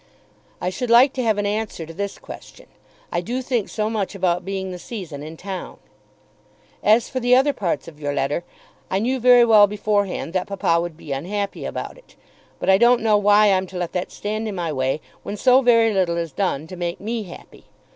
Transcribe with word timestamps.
I 0.59 0.71
should 0.71 0.89
like 0.89 1.13
to 1.13 1.21
have 1.23 1.37
an 1.37 1.45
answer 1.45 1.85
to 1.85 1.93
this 1.93 2.17
question. 2.17 2.65
I 3.11 3.21
do 3.21 3.43
think 3.43 3.69
so 3.69 3.87
much 3.87 4.15
about 4.15 4.43
being 4.43 4.71
the 4.71 4.79
season 4.79 5.21
in 5.21 5.37
town! 5.37 5.77
As 6.83 7.07
for 7.07 7.19
the 7.19 7.35
other 7.35 7.53
parts 7.53 7.87
of 7.87 7.99
your 7.99 8.11
letter, 8.11 8.43
I 8.89 8.97
knew 8.97 9.19
very 9.19 9.45
well 9.45 9.67
beforehand 9.67 10.33
that 10.33 10.47
papa 10.47 10.81
would 10.81 10.97
be 10.97 11.11
unhappy 11.11 11.65
about 11.65 11.99
it. 11.99 12.15
But 12.59 12.67
I 12.71 12.79
don't 12.79 13.01
know 13.03 13.15
why 13.17 13.51
I'm 13.51 13.67
to 13.67 13.77
let 13.77 13.91
that 13.91 14.11
stand 14.11 14.47
in 14.47 14.55
my 14.55 14.73
way 14.73 15.01
when 15.21 15.37
so 15.37 15.61
very 15.61 15.93
little 15.93 16.17
is 16.17 16.31
done 16.31 16.65
to 16.65 16.75
make 16.75 16.99
me 16.99 17.21
happy. 17.25 17.65